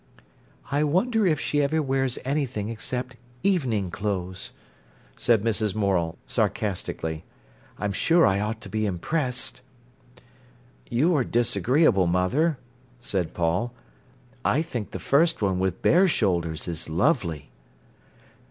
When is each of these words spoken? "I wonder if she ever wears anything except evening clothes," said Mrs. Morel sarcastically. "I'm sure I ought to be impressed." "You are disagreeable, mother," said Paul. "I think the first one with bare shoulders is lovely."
"I 0.71 0.83
wonder 0.83 1.27
if 1.27 1.39
she 1.39 1.61
ever 1.61 1.79
wears 1.79 2.17
anything 2.25 2.69
except 2.69 3.17
evening 3.43 3.91
clothes," 3.91 4.51
said 5.15 5.43
Mrs. 5.43 5.75
Morel 5.75 6.17
sarcastically. 6.25 7.23
"I'm 7.77 7.91
sure 7.91 8.25
I 8.25 8.39
ought 8.39 8.61
to 8.61 8.67
be 8.69 8.87
impressed." 8.87 9.61
"You 10.89 11.15
are 11.15 11.23
disagreeable, 11.23 12.07
mother," 12.07 12.57
said 12.99 13.35
Paul. 13.35 13.73
"I 14.43 14.63
think 14.63 14.89
the 14.89 14.97
first 14.97 15.39
one 15.39 15.59
with 15.59 15.83
bare 15.83 16.07
shoulders 16.07 16.67
is 16.67 16.89
lovely." 16.89 17.51